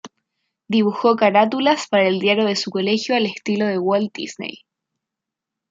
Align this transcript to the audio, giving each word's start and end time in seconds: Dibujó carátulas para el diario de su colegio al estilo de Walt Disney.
Dibujó 0.67 1.15
carátulas 1.15 1.85
para 1.87 2.07
el 2.07 2.17
diario 2.17 2.45
de 2.45 2.55
su 2.55 2.71
colegio 2.71 3.15
al 3.15 3.27
estilo 3.27 3.67
de 3.67 3.77
Walt 3.77 4.11
Disney. 4.11 4.63